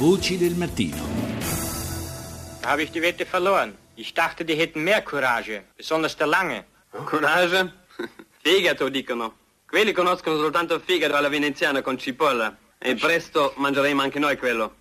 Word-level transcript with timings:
Voci 0.00 0.38
del 0.38 0.54
mattino. 0.54 0.96
Habe 2.64 2.84
ich 2.84 2.90
die 2.90 3.02
Wette 3.02 3.26
verloren. 3.26 3.76
Ich 3.96 4.14
dachte, 4.14 4.46
die 4.46 4.54
hätten 4.54 4.82
mehr 4.82 5.02
Courage, 5.02 5.62
besonders 5.76 6.16
der 6.16 6.26
Lange. 6.26 6.64
Coraggio? 7.04 7.70
Fegato, 8.42 8.88
dicono. 8.88 9.36
Quelli 9.68 9.92
conoscono 9.92 10.38
soltanto 10.38 10.72
il 10.72 10.80
fegato 10.80 11.16
alla 11.16 11.28
veneziana 11.28 11.82
con 11.82 11.98
cipolla. 11.98 12.56
E 12.78 12.94
presto 12.94 13.52
mangeremo 13.56 14.00
anche 14.00 14.18
noi 14.18 14.38
quello. 14.38 14.74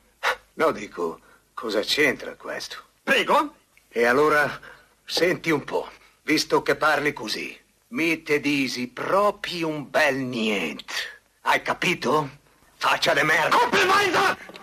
No, 0.54 0.72
dico, 0.72 1.20
cosa 1.54 1.82
c'entra 1.82 2.36
questo? 2.36 2.78
Prego? 3.04 3.56
E 3.90 4.06
allora, 4.06 4.58
senti 5.04 5.52
un 5.52 5.66
po', 5.66 5.90
visto 6.22 6.62
che 6.62 6.78
parli 6.78 7.12
così, 7.12 7.60
mi 7.90 8.24
te 8.24 8.40
disi 8.40 8.88
proprio 8.88 9.68
un 9.68 9.90
bel 9.90 10.16
niente. 10.16 10.94
Hai 11.42 11.62
capito? 11.62 12.30
Faccia 12.78 13.14
de 13.14 13.24
merda. 13.24 14.58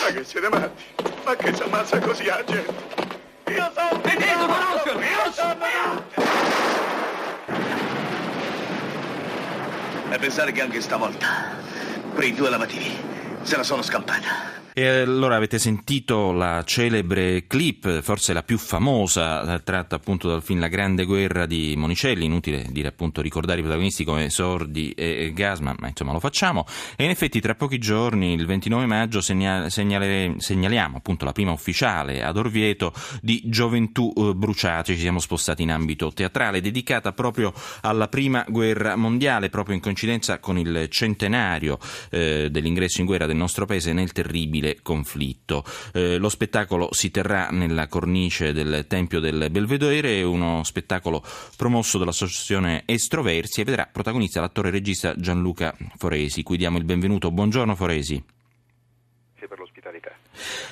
Ma 0.00 0.12
che 0.12 0.24
siete 0.24 0.48
matti? 0.48 0.84
Ma 1.24 1.36
che 1.36 1.54
si 1.54 1.62
ammazza 1.62 1.98
così 1.98 2.24
la 2.24 2.42
gente? 2.44 2.74
Io 3.48 3.72
sono 3.74 4.00
Vedete, 4.02 4.34
lo 4.34 4.46
conoscono! 4.46 5.00
Io 5.00 5.32
sono 5.32 5.56
E 10.10 10.18
pensare 10.18 10.52
che 10.52 10.62
anche 10.62 10.80
stavolta, 10.80 11.26
quei 12.14 12.34
due 12.34 12.50
lavativi, 12.50 12.96
se 13.42 13.56
la 13.56 13.62
sono 13.62 13.82
scampata. 13.82 14.59
E 14.72 14.86
allora 14.86 15.34
avete 15.34 15.58
sentito 15.58 16.30
la 16.30 16.62
celebre 16.64 17.48
clip, 17.48 18.02
forse 18.02 18.32
la 18.32 18.44
più 18.44 18.56
famosa, 18.56 19.54
eh, 19.54 19.62
tratta 19.64 19.96
appunto 19.96 20.28
dal 20.28 20.44
film 20.44 20.60
La 20.60 20.68
Grande 20.68 21.04
Guerra 21.04 21.44
di 21.44 21.74
Monicelli, 21.76 22.24
inutile 22.24 22.66
dire 22.70 22.86
appunto 22.86 23.20
ricordare 23.20 23.58
i 23.58 23.62
protagonisti 23.62 24.04
come 24.04 24.30
Sordi 24.30 24.92
e 24.92 25.32
Gasman, 25.34 25.74
ma 25.80 25.88
insomma 25.88 26.12
lo 26.12 26.20
facciamo. 26.20 26.66
E 26.94 27.02
in 27.02 27.10
effetti 27.10 27.40
tra 27.40 27.56
pochi 27.56 27.78
giorni, 27.78 28.32
il 28.32 28.46
29 28.46 28.86
maggio, 28.86 29.20
segna- 29.20 29.68
segnale- 29.70 30.36
segnaliamo 30.38 30.98
appunto 30.98 31.24
la 31.24 31.32
prima 31.32 31.50
ufficiale 31.50 32.22
ad 32.22 32.36
Orvieto 32.36 32.92
di 33.20 33.42
Gioventù 33.46 34.12
eh, 34.16 34.34
Bruciate, 34.36 34.94
ci 34.94 35.00
siamo 35.00 35.18
spostati 35.18 35.62
in 35.62 35.72
ambito 35.72 36.12
teatrale, 36.12 36.60
dedicata 36.60 37.12
proprio 37.12 37.52
alla 37.80 38.06
prima 38.06 38.44
guerra 38.48 38.94
mondiale, 38.94 39.48
proprio 39.48 39.74
in 39.74 39.80
coincidenza 39.80 40.38
con 40.38 40.58
il 40.58 40.86
centenario 40.90 41.76
eh, 42.10 42.48
dell'ingresso 42.52 43.00
in 43.00 43.06
guerra 43.06 43.26
del 43.26 43.36
nostro 43.36 43.66
paese 43.66 43.92
nel 43.92 44.12
terribile 44.12 44.59
conflitto. 44.82 45.64
Eh, 45.92 46.18
lo 46.18 46.28
spettacolo 46.28 46.88
si 46.92 47.10
terrà 47.10 47.48
nella 47.50 47.88
cornice 47.88 48.52
del 48.52 48.86
Tempio 48.86 49.20
del 49.20 49.48
Belvedere, 49.50 50.22
uno 50.22 50.62
spettacolo 50.64 51.22
promosso 51.56 51.98
dall'associazione 51.98 52.82
Estroversi 52.86 53.60
e 53.60 53.64
vedrà 53.64 53.88
protagonista 53.90 54.40
l'attore 54.40 54.68
e 54.68 54.72
regista 54.72 55.14
Gianluca 55.16 55.74
Foresi, 55.96 56.42
cui 56.42 56.56
diamo 56.56 56.78
il 56.78 56.84
benvenuto. 56.84 57.30
Buongiorno 57.30 57.74
Foresi. 57.74 58.22
Grazie 59.40 59.48
per 59.48 59.58
l'ospitalità. 59.58 60.10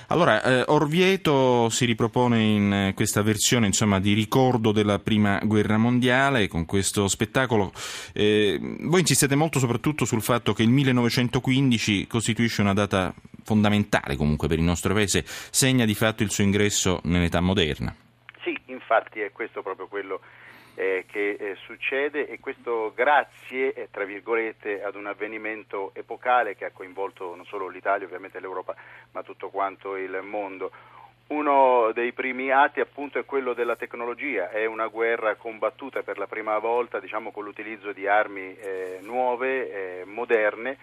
Allora, 0.09 0.43
eh, 0.43 0.65
Orvieto 0.67 1.69
si 1.71 1.87
ripropone 1.87 2.43
in 2.43 2.73
eh, 2.73 2.95
questa 2.95 3.23
versione 3.23 3.67
insomma, 3.67 3.99
di 3.99 4.13
ricordo 4.13 4.73
della 4.73 4.99
prima 4.99 5.41
guerra 5.43 5.79
mondiale 5.79 6.49
con 6.49 6.67
questo 6.67 7.09
spettacolo. 7.09 7.73
Eh, 8.13 8.59
voi 8.83 9.01
insistete 9.01 9.35
molto 9.35 9.59
soprattutto 9.59 10.05
sul 10.05 10.23
fatto 10.23 10.53
che 10.53 10.63
il 10.63 10.71
1915 10.71 12.07
costituisce 12.07 12.61
una 12.61 12.75
data 12.75 13.15
fondamentale 13.49 14.15
comunque 14.15 14.47
per 14.47 14.59
il 14.59 14.65
nostro 14.65 14.93
paese, 14.93 15.25
segna 15.25 15.87
di 15.87 15.95
fatto 15.95 16.23
il 16.23 16.31
suo 16.31 16.45
ingresso 16.45 17.01
nell'età 17.05 17.41
moderna. 17.41 17.95
Sì, 18.43 18.55
infatti 18.67 19.21
è 19.21 19.33
questo 19.33 19.63
proprio 19.63 19.87
quello 19.87 20.21
eh, 20.75 21.07
che 21.11 21.31
eh, 21.31 21.57
succede 21.65 22.29
e 22.29 22.41
questo 22.41 22.93
grazie, 22.95 23.73
eh, 23.73 23.89
tra 23.91 24.05
virgolette, 24.05 24.83
ad 24.83 24.97
un 24.97 25.07
avvenimento 25.07 25.93
epocale 25.95 26.57
che 26.57 26.67
ha 26.67 26.71
coinvolto 26.71 27.35
non 27.35 27.47
solo 27.47 27.69
l'Italia, 27.69 28.05
ovviamente 28.07 28.39
l'Europa, 28.39 28.77
ma 29.13 29.23
tutto 29.23 29.49
quanto 29.49 29.97
il 29.97 30.21
mondo. 30.23 30.71
Uno 31.29 31.91
dei 31.93 32.13
primi 32.13 32.51
atti 32.51 32.81
appunto 32.81 33.19
è 33.19 33.25
quello 33.25 33.55
della 33.55 33.77
tecnologia, 33.77 34.51
è 34.51 34.67
una 34.67 34.89
guerra 34.89 35.37
combattuta 35.37 36.03
per 36.03 36.19
la 36.19 36.27
prima 36.27 36.59
volta 36.59 37.01
diciamo, 37.01 37.31
con 37.31 37.45
l'utilizzo 37.45 37.93
di 37.93 38.07
armi 38.07 38.57
eh, 38.57 38.99
nuove, 39.03 40.01
eh, 40.01 40.05
moderne 40.05 40.77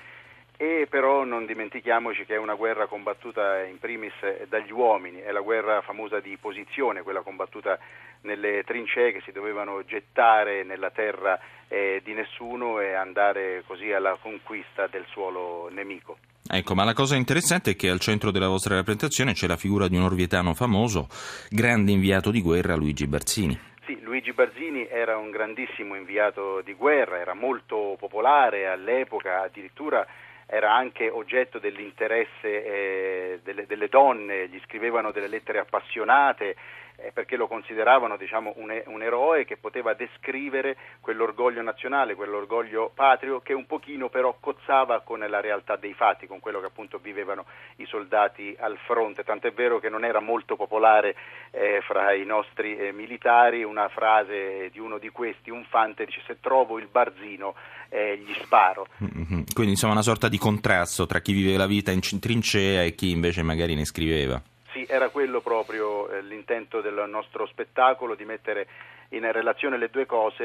e 0.58 0.88
però 0.90 1.24
non 1.24 1.46
dimentichiamoci 1.46 2.26
che 2.26 2.36
è 2.36 2.38
una 2.38 2.56
guerra 2.56 2.88
combattuta 2.88 3.64
in 3.64 3.78
primis 3.80 4.14
dagli 4.48 4.72
uomini, 4.72 5.20
è 5.20 5.32
la 5.32 5.42
guerra 5.42 5.82
famosa 5.82 6.20
di 6.20 6.38
posizione, 6.38 7.02
quella 7.02 7.22
combattuta 7.22 7.78
nelle 8.22 8.64
trincee 8.64 9.12
che 9.12 9.22
si 9.26 9.32
dovevano 9.32 9.84
gettare 9.86 10.64
nella 10.64 10.92
terra 10.92 11.40
eh, 11.68 12.02
di 12.04 12.14
nessuno 12.14 12.80
e 12.80 12.94
andare 12.94 13.64
così 13.68 13.92
alla 13.92 14.18
conquista 14.22 14.88
del 14.88 15.06
suolo 15.10 15.70
nemico. 15.72 16.18
Ecco, 16.48 16.76
ma 16.76 16.84
la 16.84 16.94
cosa 16.94 17.16
interessante 17.16 17.72
è 17.72 17.76
che 17.76 17.90
al 17.90 18.00
centro 18.00 18.30
della 18.30 18.48
vostra 18.48 18.76
rappresentazione 18.76 19.34
c'è 19.34 19.48
la 19.48 19.58
figura 19.58 19.88
di 19.88 19.98
un 19.98 20.04
orvietano 20.04 20.54
famoso, 20.54 21.08
grande 21.50 21.92
inviato 21.92 22.30
di 22.30 22.42
guerra 22.42 22.76
Luigi 22.76 23.08
Barzini. 23.08 23.60
Sì, 23.86 24.00
Luigi 24.02 24.32
Barzini 24.32 24.88
era 24.88 25.18
un 25.18 25.32
grandissimo 25.32 25.96
inviato 25.96 26.62
di 26.62 26.74
guerra, 26.74 27.20
era 27.20 27.34
molto 27.34 27.96
popolare 28.00 28.68
all'epoca, 28.68 29.42
addirittura 29.42 30.06
era 30.46 30.74
anche 30.74 31.10
oggetto 31.10 31.60
dell'interesse 31.60 32.30
eh, 32.44 33.40
delle, 33.44 33.66
delle, 33.66 33.88
donne, 33.88 34.48
gli 34.48 34.60
scrivevano 34.66 35.12
delle 35.12 35.28
lettere 35.28 35.60
appassionate 35.60 36.56
eh, 36.98 37.12
perché 37.12 37.36
lo 37.36 37.48
consideravano 37.48 38.18
diciamo, 38.18 38.54
un, 38.58 38.82
un, 38.86 39.02
eroe 39.02 39.46
che 39.46 39.58
poteva 39.58 39.94
descrivere 39.94 40.78
quell'orgoglio 41.02 41.62
nazionale, 41.62 42.16
quell'orgoglio 42.16 42.92
patrio 42.94 43.42
che 43.42 43.54
un 43.54 43.66
pochino 43.66 44.10
però 44.10 44.36
cozzava 44.40 45.02
con 45.02 45.20
la 45.20 45.42
realtà 45.42 45.76
dei 45.76 45.94
fatti, 45.94 46.28
con 46.28 46.40
quello 46.40 46.60
che 46.60 46.68
appunto 46.68 46.98
vivevano 46.98 47.46
i 47.78 47.86
soldati 47.86 48.56
al 48.60 48.78
fronte, 48.86 49.24
tant'è 49.24 49.52
vero 49.52 49.80
che 49.80 49.90
non 49.90 50.06
era 50.06 50.20
molto 50.20 50.56
popolare 50.56 51.16
eh, 51.52 51.82
fra 51.82 52.14
i 52.14 52.26
nostri 52.26 52.78
eh, 52.78 52.92
militari 52.92 53.64
una 53.64 53.90
frase 53.90 54.70
di 54.72 54.80
uno 54.80 54.98
di 54.98 55.10
questi, 55.10 55.50
un 55.50 55.66
fante, 55.66 56.06
dice 56.06 56.22
se 56.26 56.40
trovo 56.40 56.78
il 56.80 56.88
barzino 56.88 57.56
eh, 57.90 58.18
gli 58.18 58.34
sparo. 58.42 58.88
Mm-hmm. 59.04 59.44
Quindi 59.54 59.72
insomma 59.72 59.94
una 59.94 60.02
sorta 60.02 60.28
di 60.28 60.38
contrasto 60.38 61.06
tra 61.06 61.20
chi 61.20 61.34
vive 61.34 61.58
la 61.58 61.68
vita 61.68 61.92
in 61.92 62.02
trincea 62.20 62.84
e 62.84 62.96
chi 62.96 63.12
invece 63.12 63.44
magari 63.44 63.76
ne 63.76 63.86
scriveva. 63.86 64.42
Era 64.88 65.10
quello 65.10 65.42
proprio 65.42 66.10
eh, 66.10 66.22
l'intento 66.22 66.82
del 66.82 67.06
nostro 67.08 67.46
spettacolo, 67.48 68.16
di 68.16 68.26
mettere 68.26 68.68
in 69.10 69.32
relazione 69.32 69.78
le 69.78 69.90
due 69.90 70.06
cose, 70.06 70.44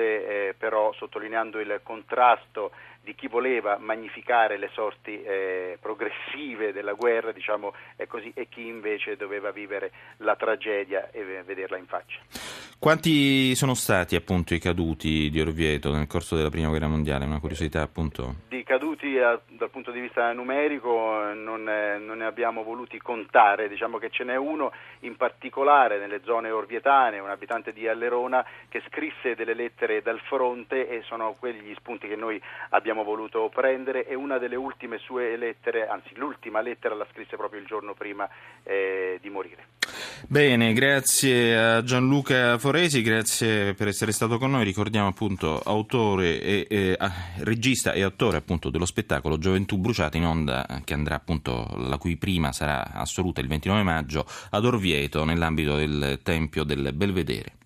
eh, 0.49 0.55
però 0.57 0.93
sottolineando 0.93 1.59
il 1.61 1.81
contrasto 1.83 2.73
di 3.03 3.15
chi 3.15 3.29
voleva 3.29 3.79
magnificare 3.79 4.59
le 4.59 4.71
sorti 4.75 5.23
eh, 5.23 5.79
progressive 5.81 6.73
della 6.73 6.93
guerra, 6.93 7.33
diciamo 7.33 7.73
così, 8.07 8.31
e 8.35 8.47
chi 8.49 8.67
invece 8.67 9.17
doveva 9.17 9.51
vivere 9.51 9.91
la 10.19 10.37
tragedia 10.37 11.11
e 11.11 11.43
vederla 11.43 11.79
in 11.79 11.87
faccia. 11.87 12.19
Quanti 12.79 13.55
sono 13.57 13.75
stati 13.75 14.17
appunto 14.17 14.55
i 14.55 14.59
caduti 14.59 15.29
di 15.31 15.41
Orvieto 15.41 15.93
nel 15.93 16.07
corso 16.07 16.37
della 16.37 16.49
prima 16.51 16.69
guerra 16.69 16.89
mondiale? 16.89 17.25
Una 17.25 17.41
curiosità 17.41 17.83
appunto. 17.83 18.37
Di 18.49 18.63
caduti 18.63 18.90
a, 19.19 19.41
dal 19.49 19.71
punto 19.71 19.91
di 19.91 20.01
vista 20.01 20.33
numerico 20.33 21.33
non, 21.35 21.69
eh, 21.69 21.99
non, 21.99 22.19
ne 22.19 22.25
abbiamo 22.27 22.63
voluti 22.63 22.99
contare, 22.99 23.69
diciamo 23.69 23.99
che 23.99 24.11
ce 24.11 24.25
n'è 24.25 24.37
uno 24.37 24.73
in 25.01 25.17
particolare 25.17 25.99
nelle 25.99 26.21
zone 26.25 26.51
orvietane, 26.51 27.19
un 27.19 27.31
abitante 27.31 27.73
di 27.73 27.89
Allerona 27.89 28.45
che 28.69 28.83
scrisse 28.89 29.35
delle 29.35 29.55
lettere 29.55 30.03
dal 30.03 30.21
fronte 30.21 30.89
e 30.89 31.03
sono 31.03 31.35
quelli 31.39 31.61
gli 31.61 31.75
spunti 31.75 32.09
che 32.09 32.17
noi 32.17 32.41
abbiamo 32.71 33.03
voluto 33.03 33.49
prendere 33.53 34.07
e 34.07 34.15
una 34.15 34.39
delle 34.39 34.57
ultime 34.57 34.99
sue 34.99 35.37
lettere, 35.37 35.89
anzi 35.89 36.15
l'ultima 36.17 36.61
lettera 36.61 36.95
la 36.95 37.07
scrisse 37.11 37.37
proprio 37.37 37.61
il 37.61 37.67
giorno 37.67 37.95
prima 37.95 38.29
eh, 38.65 39.19
di 39.21 39.31
morire. 39.31 39.65
Bene, 40.29 40.73
grazie 40.73 41.57
a 41.57 41.83
Gianluca 41.83 42.59
Foresi, 42.59 43.03
grazie 43.03 43.75
per 43.75 43.89
essere 43.89 44.13
stato 44.13 44.39
con 44.39 44.51
noi. 44.51 44.65
Ricordiamo 44.65 45.09
appunto 45.09 45.61
autore 45.65 46.41
e 46.41 46.67
eh, 46.69 46.99
regista 47.39 47.93
e 47.93 48.03
attore 48.03 48.37
appunto 48.37 48.71
dello 48.71 48.85
spettacolo 48.91 49.39
Gioventù 49.39 49.79
Bruciata 49.79 50.17
in 50.17 50.27
onda 50.27 50.83
che 50.85 50.95
andrà 50.95 51.15
appunto 51.15 51.67
la 51.77 51.97
cui 51.97 52.17
prima 52.17 52.53
sarà 52.53 52.93
assoluta 52.93 53.41
il 53.41 53.47
29 53.47 53.83
maggio 53.85 54.27
ad 54.51 54.65
Orvieto 54.65 55.25
nell'ambito 55.25 55.77
del 55.77 56.19
Tempio 56.23 56.65
del 56.65 56.93
Belvedere. 56.93 57.55